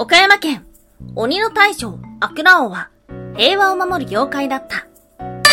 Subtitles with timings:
[0.00, 0.64] 岡山県、
[1.14, 2.88] 鬼の大将、アクラ王は、
[3.36, 4.86] 平和を守る妖怪だった。
[5.18, 5.50] ワンタ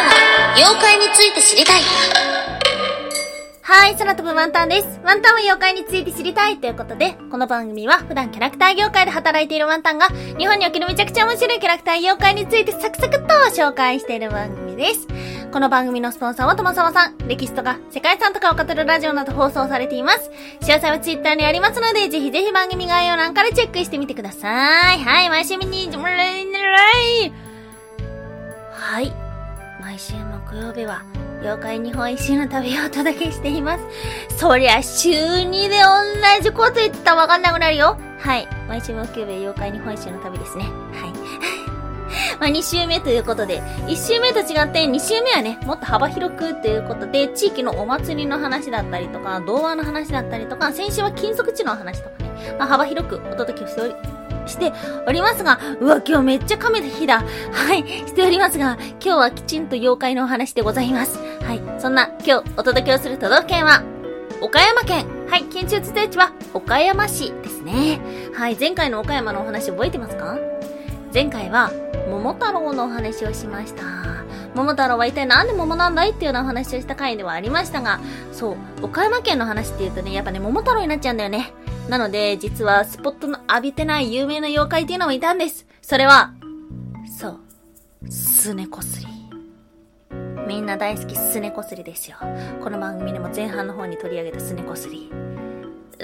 [0.00, 1.82] ンは、妖怪について知りたい。
[3.60, 5.00] はい、空飛ぶワンタンです。
[5.04, 10.08] ワンタンは妖怪について知りたいということで、この番組は普段キャラクター業界で働いているワンタンが、
[10.38, 15.08] 日本におけるめちゃくちゃ面白いキャラクター妖怪についてサクサクっと紹介している番組です。
[15.52, 17.18] この番組のスポンサーはともさまさん。
[17.26, 20.30] 歴史とか世界遺産とかを語るラジオなど放送されています。
[20.60, 24.98] 詳細はツイッターにありますので、ぜひぜひ番組概要欄からチェックしてみてください。
[24.98, 25.90] はい、毎週見に、
[28.72, 29.12] はい。
[29.80, 31.02] 毎週木曜日は、
[31.40, 33.84] 妖怪日本一周の旅をお届けしています。
[34.36, 37.98] そりゃ、週2で同じこと言ってたらわかんなくなるよ。
[38.18, 38.46] はい。
[38.68, 40.64] 毎週木曜日は妖怪日本一周の旅ですね。
[40.92, 41.75] はい。
[42.38, 53.94] まあ、2週目ということで、1週目と違って2週目はね、もっと幅広くということで、地域のお祭りの話だったりとか、童話の話だったりとか、先週は金属地の話とかね、まあ、幅広くお届けしており、
[54.46, 54.72] して
[55.08, 57.24] おりますが、うわ、今日めっちゃ亀の日だ。
[57.52, 61.18] はい、しておりますが、今日はきちんと妖怪のお話でございます。
[61.42, 63.82] はい、そんな今日お届けをする都道府県は、
[64.40, 65.06] 岡山県。
[65.28, 68.00] はい、県中通地は岡山市ですね。
[68.32, 70.38] はい、前回の岡山のお話覚えてますか？
[71.12, 71.72] 前回は、
[72.08, 73.82] 桃太郎のお話をしました。
[74.54, 78.00] 桃太郎は一体なんで桃なんだいっていうようなお話をした回ではありましたが、
[78.32, 81.52] そう、岡山県の話って言うとね、やっぱね、桃太郎になっちゃうんだよね。
[81.88, 85.66] なので、実はスポットの浴びてない有名な妖怪っていうのもいたんです。
[85.82, 86.32] それは、
[87.18, 87.40] そう、
[88.10, 89.06] すねこすり。
[90.46, 92.16] みんな大好きすねこすりですよ。
[92.62, 95.10] この番組でも前半の方に取り上げたすねこすり。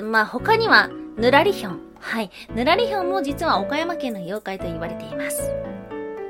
[0.02, 1.80] まあ他には、ぬらりひょん。
[2.00, 2.30] はい。
[2.54, 5.61] ぬらりひょんも実は岡山県の妖怪と言われています。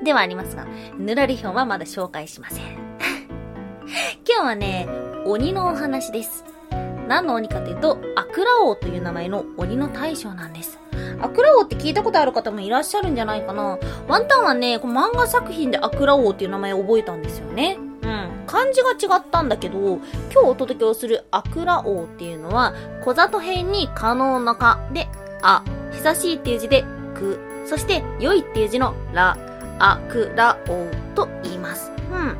[0.02, 0.66] ではありますが、
[0.98, 2.64] ぬらりひょんはまだ紹介しません。
[4.28, 4.88] 今日はね、
[5.24, 6.44] 鬼のお話です。
[7.08, 10.78] 何の鬼かというと、アクラ王という名前の鬼の大将なんです。
[11.20, 13.78] アクラ王って聞いたことある方もいらっしゃるんじゃないかな。
[14.08, 17.78] ワンタンはね、この漫画作品でアクラ王っていう名前を覚えたんですよね。
[18.02, 18.44] うん。
[18.46, 20.00] 漢字が違ったんだけど、今
[20.32, 22.74] 日お届けをするアクラ王っていうのは、
[23.04, 25.08] 小里編に可能のかで、
[25.42, 25.62] あ、
[25.92, 29.36] 久しいっていう字で、く、そして良いっていう字のら、
[29.82, 31.90] アクラオと言います。
[32.12, 32.36] うん。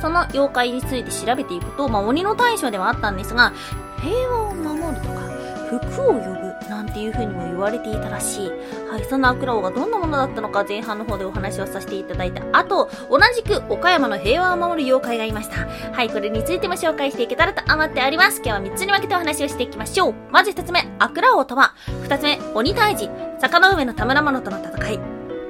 [0.00, 3.52] その妖怪について調べていくと、まあ、鬼の大将ではあったんですが、
[4.00, 5.20] 平和を守るとか、
[5.68, 8.50] 福を呼ぶなんていう風にも言われていたらしい。
[8.90, 15.66] はい、そんなアクラオがどんなものだったのか前半の方でお話をさせていただいた後、同じく岡山の平和を守る妖怪がいました。
[15.92, 18.40] はい、これについても紹介していけたらと思っております。
[18.44, 20.14] 今日は3つに分けてお話をしていきましょう。
[20.30, 21.74] まず1つ目、アクラオとは、
[22.04, 25.00] 2つ目、鬼退治、坂の上の田村者との戦い。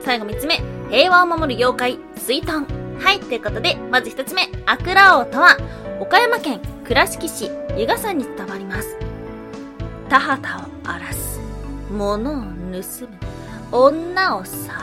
[0.01, 0.61] 最後3つ目、
[0.91, 2.67] 平和を守る妖怪、水遁。
[2.99, 5.57] はい、ということで、まず1つ目、アクラオとは、
[6.01, 8.97] 岡山県倉敷市湯賀山に伝わります。
[10.09, 11.41] 田畑を荒らす。
[11.91, 12.83] 物を盗む。
[13.73, 14.79] 女をさら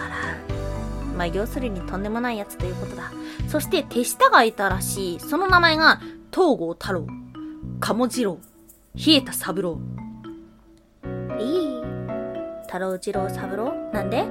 [1.14, 1.18] う。
[1.18, 3.12] まあ、要するにとんでもないやつということだ。
[3.48, 5.20] そして手下がいたらしい。
[5.20, 6.02] その名前が、
[6.34, 7.08] 東郷太郎、
[7.80, 8.40] 鴨次郎、
[8.96, 9.80] 冷えた三郎。
[11.40, 11.82] いい
[12.68, 13.74] 太郎次郎三郎？
[13.94, 14.26] なんで？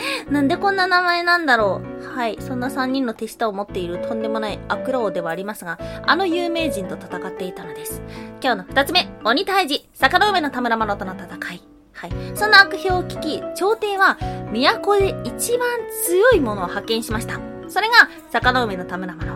[0.30, 8.00] なんでこんな名前なんだろうはい、そんな3人の手下を持っているとんでもない悪老ではありますが、あの有名人と戦っていたのです。
[8.42, 11.76] 今日の2つ目、鬼退治、坂の上の田村麻呂との戦い。
[11.92, 12.10] はい。
[12.34, 14.18] そんな悪評を聞き、朝廷は、
[14.52, 15.68] 都で一番
[16.04, 17.40] 強い者を派遣しました。
[17.68, 19.32] それが、坂の上の田村麻呂。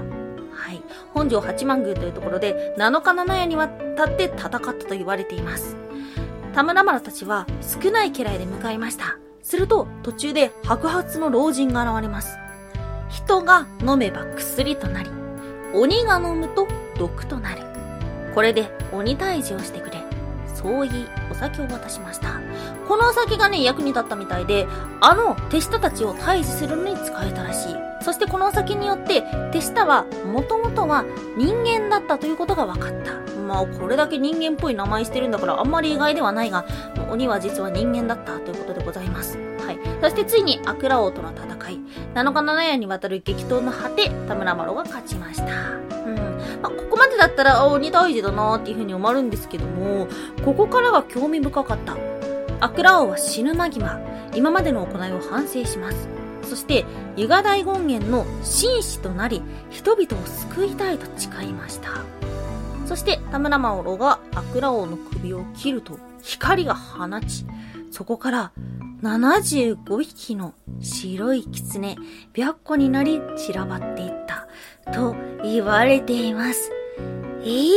[0.53, 0.82] はい。
[1.15, 5.77] 本庄八幡宮というところで、7日7夜にわたって戦ったと言われています。
[6.54, 9.19] 田村麻呂たちは、少ない家来で向かいました。
[9.50, 12.38] すると、途中で白髪の老人が現れます。
[13.09, 15.11] 人が飲めば薬となり、
[15.75, 17.62] 鬼が飲むと毒となる。
[18.33, 20.05] これで鬼退治をしてくれ。
[20.55, 22.41] そう言い、お酒を渡しました。
[22.87, 24.69] このお酒がね、役に立ったみたいで、
[25.00, 27.75] あの手下たちを退治するのに使えたらしい。
[28.03, 31.05] そしてこのお酒によって、手下は、もともとは
[31.37, 33.20] 人間だったということが分かった。
[33.50, 36.65] まあ、これだけ人間っぽい名前してるんだから、あんまり意外ではないが、
[37.10, 39.39] 鬼は実は人間だったということでございます。
[39.66, 39.78] はい。
[40.01, 41.80] そしてついに、アクラ王との戦い。
[42.15, 45.45] 7日7夜にわたる激闘の果て、田村麻呂が勝ちました。
[45.45, 46.15] うん。
[46.63, 50.07] まあ、ここまでだったら、鬼大事だなっていう風に思わるんですけども、
[50.45, 51.97] ここからが興味深かった。
[52.60, 54.01] アクラ王は死ぬ間際、
[54.36, 56.09] 今までの行いを反省します。
[56.45, 56.84] そして、
[57.16, 62.04] ユガ大権現の紳士となり、人々を救いたいと誓いました。
[62.91, 67.47] そして田村オ央がアクラ王の首を切ると光が放ち、
[67.92, 68.51] そこから
[69.01, 71.97] 75匹の白い狐、
[72.34, 74.48] 白虎になり散らばっていった、
[74.91, 75.15] と
[75.45, 76.72] 言われています。
[77.45, 77.69] ええ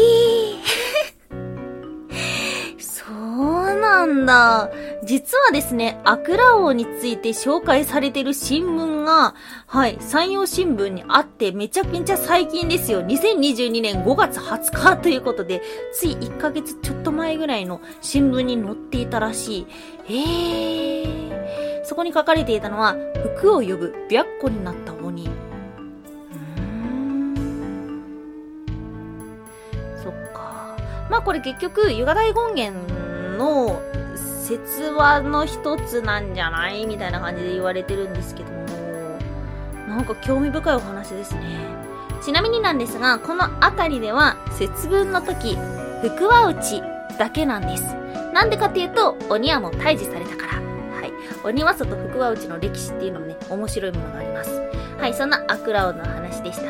[2.76, 4.72] ー そうなんだ。
[5.06, 9.36] 実はですね、アクラ王について紹介されてる新聞が、
[9.68, 13.02] はい、山陽新聞にあってめちゃくちゃ最近ですよ。
[13.02, 15.62] 2022年5月20日ということで、
[15.92, 19.68] つい1ヶ月ちょっと前ぐらいの新聞に載っていたらしい。
[20.08, 21.84] えー。
[21.84, 22.96] そこに書かれていたのは、
[23.36, 25.30] 服を呼ぶ白虎になった鬼。
[30.02, 30.78] そっか
[31.10, 33.82] まあこれ結局、ユガ大権現の
[34.44, 38.66] 説話の一つなんじゃないみたいな感じで言われてるんですけども、
[39.88, 41.42] なんか興味深いお話ですね。
[42.22, 45.58] ちなみになんですが、この辺りでは節分の時、
[46.02, 46.84] 福は内
[47.18, 47.84] だけなんです。
[48.34, 50.54] なんでかっていうと、鬼はもう退治されたから。
[50.54, 51.14] はい。
[51.46, 54.62] 鬼は外福は内の歴史っていうのもね、面白いものがあります。
[55.00, 56.64] はい、そんなアクラオの話でした。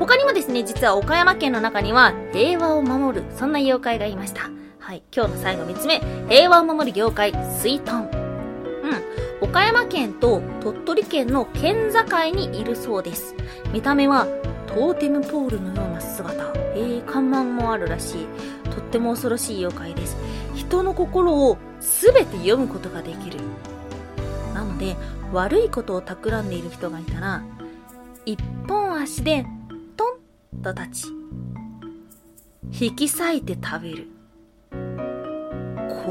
[0.00, 4.50] 他にもですね、実は岡山県の中には平和を守る、そんな妖怪がいました。
[4.90, 8.10] はい、今日の最後3つ目、平和を守る妖怪、水遁。
[8.10, 9.48] うん。
[9.48, 13.36] 岡山県と鳥取県の県境にいるそうです。
[13.72, 14.26] 見た目は
[14.66, 16.42] トーテムポールのような姿。
[16.74, 18.26] えー、看板もあるらしい。
[18.68, 20.16] とっても恐ろしい妖怪です。
[20.56, 23.38] 人の心を全て読むことができる。
[24.54, 24.96] なので、
[25.32, 27.44] 悪いことを企んでいる人がいたら、
[28.26, 29.46] 一本足で
[29.96, 30.18] ト
[30.58, 31.06] ンと立
[32.72, 34.19] ち、引き裂いて食べる。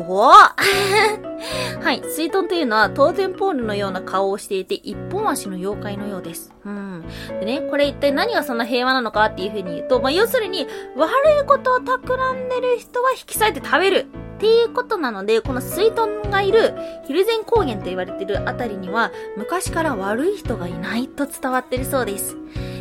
[0.03, 0.53] 怖っ
[1.81, 2.01] はい。
[2.03, 6.53] 水遁というのは当然ポールのような顔をしていて一本足の妖怪のようです。
[6.65, 7.05] うん。
[7.39, 11.11] でね、これ一体何がそんな平和なのかっていうふうに言うと、まあ、要するに悪
[11.41, 14.07] いことを企んでる人は引き裂いて食べる。
[14.39, 16.73] っていうことなので、この水遁がいる
[17.05, 22.37] ヒルゼン高原と言われてるあたりには、昔から悪い人がいないと伝わってるそうです。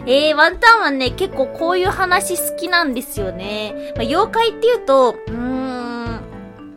[0.07, 3.93] えー、ワンタンはね、結構こういう話好きなんですよね。
[3.97, 5.48] まあ、妖怪っていうと、うん、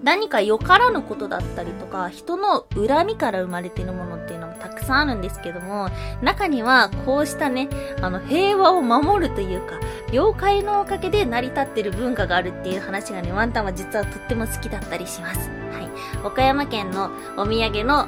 [0.03, 5.89] 何かよからぬことだったりとか、人の恨みから生まれてるものっていうのもたくさんあるんですけども、
[6.21, 7.69] 中にはこうしたね、
[8.01, 9.79] あの、平和を守るというか、
[10.11, 15.49] 妖怪のおかげで成り立ってる文化があるっていう話がね、ワンタンは実はとっても好きだったりします。
[15.71, 15.89] はい。
[16.25, 18.07] 岡山県のお土産の、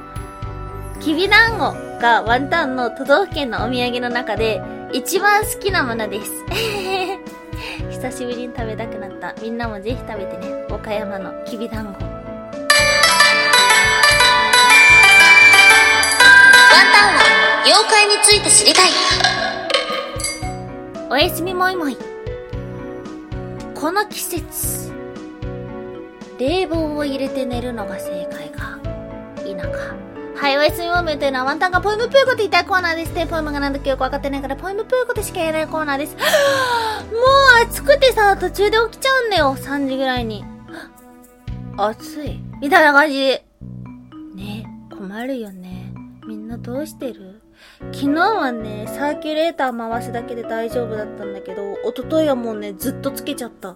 [0.99, 4.61] きびだんごがワンタンの都道府県のお土産の中で
[4.93, 7.22] 一番好きなものです。
[8.03, 9.33] 久しぶりに食べたくなった。
[9.41, 10.65] みんなもぜひ食べてね。
[10.69, 11.91] 岡山のきびだんご。
[11.91, 12.09] ワンタ
[17.07, 18.89] ンは妖怪について知りたい。
[21.09, 21.97] おやすみもいもい。
[23.73, 24.91] この季節、
[26.37, 28.79] 冷房を入れて寝るのが正解か、
[29.45, 29.95] 否か。
[30.35, 33.25] はい、おやすみもめというのはワンタンがポエムプーコと言いたいコーナーですね。
[33.27, 36.15] ポエムがなんだかよくわかってないからポエムプーコとしか言えないコーナーです。
[36.15, 36.23] もう
[37.63, 39.55] 暑くてさ、途中で起きちゃうんだよ。
[39.55, 40.43] 3時ぐらいに。
[41.77, 42.39] 暑い。
[42.61, 43.17] みたいな感じ。
[44.35, 45.93] ね困るよね。
[46.27, 47.32] みんなどうしてる？
[47.91, 53.75] 昨日はね、サーキュレーター回すだけで大丈夫だったんだけど、一昨日はもうね、ずっとつけちゃった。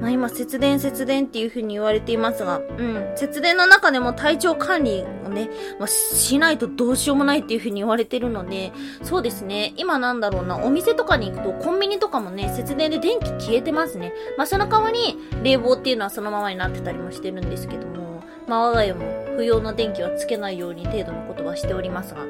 [0.00, 14.12] まあ今、節電節電っていう風に言われていますが、うん、節電の中でも体調管理をね、まあ、しないとどうしようもないっていう風に言われてるので、そうですね、今なんだろうな、お店とかに行くと、コンビニとかもね、節電で電気消えてますね。
[14.36, 22.26] まあその代わり、冷房っていうのはそのままになってたりもしてるんですけども、まあ我が家も不要な電気はつけないように程度のことはしておりますが、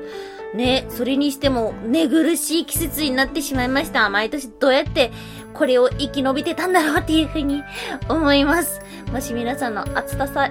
[0.55, 4.09] ね、それにしても寝苦しい季節になってしまいました。
[4.09, 5.11] 毎年どうやって
[5.53, 7.65] これを生き延びてたんだろうっていうふうに
[8.09, 8.81] 思います。
[9.13, 10.51] もし皆さんの暑ささ、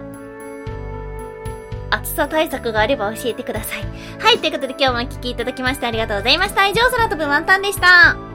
[1.91, 3.83] 暑さ対策があれば教えてください。
[4.19, 6.67] はい、ということで今日もお聴きいただきましてありがとうございました。
[6.67, 8.28] 以上、空飛ぶワンタンでした。